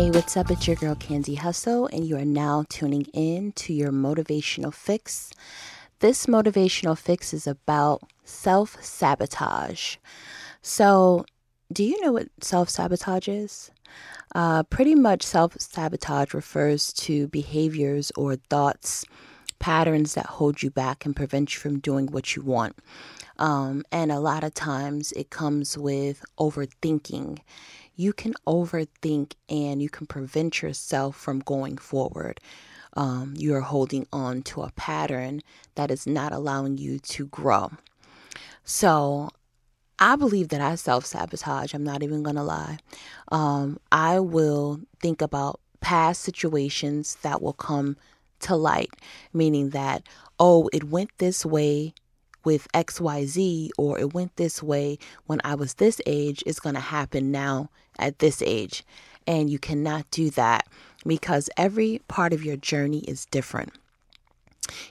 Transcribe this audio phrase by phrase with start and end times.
[0.00, 0.50] Hey, what's up?
[0.50, 5.30] It's your girl Candy Hustle, and you are now tuning in to your motivational fix.
[5.98, 9.96] This motivational fix is about self sabotage.
[10.62, 11.26] So,
[11.70, 13.70] do you know what self sabotage is?
[14.34, 19.04] Uh, pretty much, self sabotage refers to behaviors or thoughts,
[19.58, 22.74] patterns that hold you back and prevent you from doing what you want.
[23.38, 27.40] Um, and a lot of times it comes with overthinking
[28.00, 32.40] you can overthink and you can prevent yourself from going forward.
[32.94, 35.42] Um, you're holding on to a pattern
[35.74, 37.70] that is not allowing you to grow.
[38.64, 39.30] So,
[39.98, 41.74] I believe that I self sabotage.
[41.74, 42.78] I'm not even going to lie.
[43.30, 47.98] Um, I will think about past situations that will come
[48.40, 48.94] to light,
[49.34, 50.02] meaning that,
[50.38, 51.92] oh, it went this way
[52.44, 56.80] with XYZ, or it went this way when I was this age, is going to
[56.80, 58.84] happen now at this age.
[59.26, 60.66] And you cannot do that
[61.06, 63.72] because every part of your journey is different.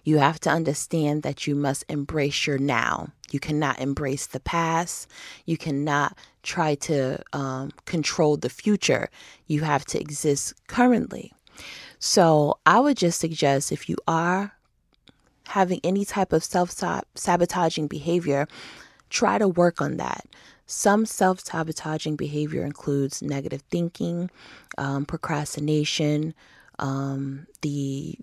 [0.03, 3.09] You have to understand that you must embrace your now.
[3.31, 5.08] You cannot embrace the past.
[5.45, 9.09] You cannot try to um, control the future.
[9.47, 11.31] You have to exist currently.
[12.00, 14.53] So, I would just suggest if you are
[15.50, 16.72] having any type of self
[17.16, 18.47] sabotaging behavior,
[19.09, 20.25] try to work on that.
[20.67, 24.30] Some self sabotaging behavior includes negative thinking,
[24.77, 26.36] um, procrastination,
[26.77, 28.16] um, the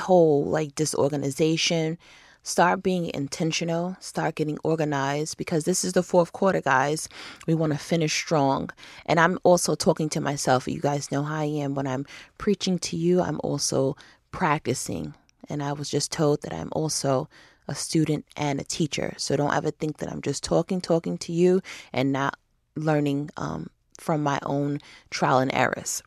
[0.00, 1.96] whole like disorganization.
[2.42, 7.08] Start being intentional, start getting organized because this is the fourth quarter, guys.
[7.48, 8.70] We want to finish strong.
[9.04, 10.68] And I'm also talking to myself.
[10.68, 11.74] You guys know how I am.
[11.74, 12.06] When I'm
[12.38, 13.96] preaching to you, I'm also
[14.30, 15.14] practicing.
[15.48, 17.28] And I was just told that I'm also
[17.68, 19.14] a student and a teacher.
[19.16, 21.62] So don't ever think that I'm just talking, talking to you
[21.92, 22.38] and not
[22.76, 26.02] learning um, from my own trial and errors.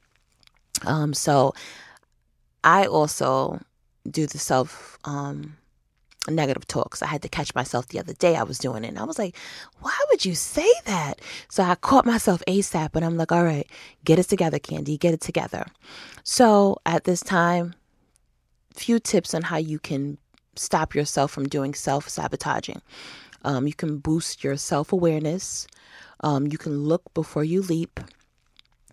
[0.86, 1.54] Um, so
[2.64, 3.60] I also
[4.10, 5.58] do the self um,
[6.28, 7.02] negative talks.
[7.02, 8.36] I had to catch myself the other day.
[8.36, 9.36] I was doing it and I was like,
[9.80, 11.22] why would you say that?
[11.50, 13.68] So I caught myself ASAP and I'm like, all right,
[14.06, 15.66] get it together, Candy, get it together.
[16.24, 17.74] So at this time,
[18.74, 20.18] few tips on how you can
[20.56, 22.82] stop yourself from doing self sabotaging.
[23.44, 25.68] Um, you can boost your self awareness.
[26.22, 28.00] Um, you can look before you leap.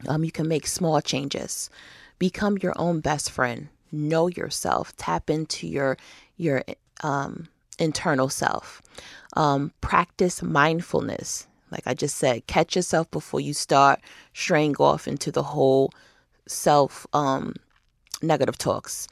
[0.06, 1.70] Um, you can make small changes.
[2.19, 3.69] Become your own best friend.
[3.91, 4.97] Know yourself.
[4.97, 5.97] Tap into your
[6.37, 6.62] your
[7.03, 7.48] um,
[7.78, 8.82] internal self.
[9.37, 11.47] Um, practice mindfulness.
[11.70, 14.00] Like I just said, catch yourself before you start
[14.34, 15.91] straying off into the whole
[16.47, 17.54] self um,
[18.22, 19.08] negative talks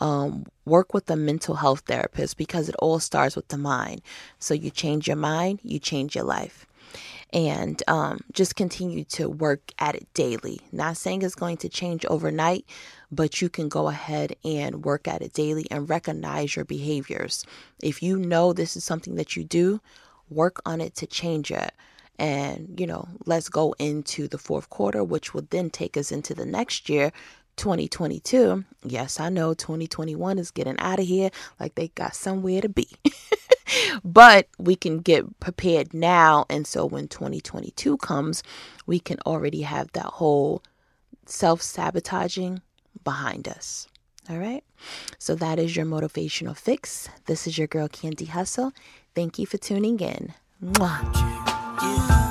[0.00, 4.02] um, work with a mental health therapist because it all starts with the mind.
[4.38, 6.66] So you change your mind, you change your life.
[7.32, 10.60] And um, just continue to work at it daily.
[10.70, 12.64] Not saying it's going to change overnight,
[13.10, 17.44] but you can go ahead and work at it daily and recognize your behaviors.
[17.82, 19.80] If you know this is something that you do,
[20.30, 21.72] work on it to change it
[22.18, 26.34] and you know let's go into the fourth quarter which will then take us into
[26.34, 27.12] the next year
[27.56, 28.64] 2022.
[28.84, 32.88] Yes, I know 2021 is getting out of here like they got somewhere to be.
[34.04, 36.46] but we can get prepared now.
[36.48, 38.42] And so when 2022 comes,
[38.86, 40.62] we can already have that whole
[41.26, 42.62] self sabotaging
[43.04, 43.88] behind us.
[44.28, 44.64] All right.
[45.18, 47.08] So that is your motivational fix.
[47.26, 48.72] This is your girl, Candy Hustle.
[49.14, 50.34] Thank you for tuning in.
[50.62, 52.25] Mwah.